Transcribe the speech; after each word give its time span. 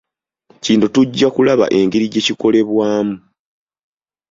Kino 0.63 0.85
tujja 0.95 1.27
kulaba 1.35 1.65
engeri 1.79 2.05
gyekikolebwamu. 2.13 3.15